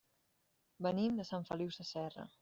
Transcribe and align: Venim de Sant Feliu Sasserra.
Venim 0.85 1.19
de 1.21 1.25
Sant 1.31 1.45
Feliu 1.51 1.75
Sasserra. 1.77 2.27